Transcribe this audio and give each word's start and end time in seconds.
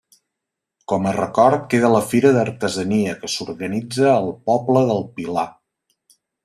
Com 0.93 1.03
a 1.09 1.11
record 1.17 1.67
queda 1.75 1.91
la 1.97 2.01
fira 2.13 2.33
d'artesania 2.37 3.15
que 3.21 3.33
s'organitza 3.37 4.11
al 4.17 4.35
poble 4.51 4.87
del 4.93 5.09
Pilar. 5.21 5.49